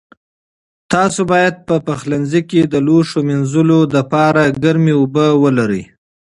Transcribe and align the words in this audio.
تاسو 0.93 1.21
باید 1.31 1.53
تل 1.57 1.63
په 1.67 1.75
پخلنځي 1.87 2.41
کې 2.49 2.61
د 2.63 2.75
لوښو 2.85 3.19
مینځلو 3.27 3.79
لپاره 3.97 4.41
ګرمې 4.63 4.93
اوبه 4.99 5.25
ولرئ. 5.43 5.83